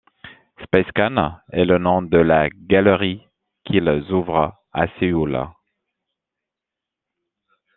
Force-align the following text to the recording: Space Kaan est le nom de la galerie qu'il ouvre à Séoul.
Space 0.63 0.91
Kaan 0.95 1.41
est 1.51 1.63
le 1.63 1.77
nom 1.77 2.01
de 2.01 2.17
la 2.17 2.49
galerie 2.49 3.21
qu'il 3.63 3.87
ouvre 4.09 4.55
à 4.73 4.87
Séoul. 4.99 5.37